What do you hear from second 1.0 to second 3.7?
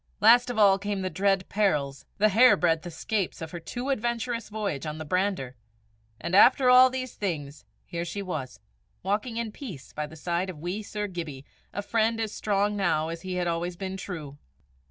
the dread perils, the hairbreadth escapes of her